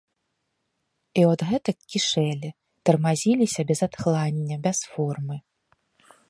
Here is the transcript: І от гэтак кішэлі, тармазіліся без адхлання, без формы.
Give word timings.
І 1.23 1.25
от 1.31 1.39
гэтак 1.49 1.77
кішэлі, 1.95 2.49
тармазіліся 2.91 3.61
без 3.73 3.79
адхлання, 3.89 4.55
без 4.65 4.79
формы. 4.95 5.37